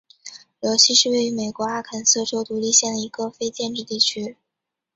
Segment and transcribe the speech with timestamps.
[0.61, 4.35] 罗西是位于美国阿肯色州独立县的一个非建制地区。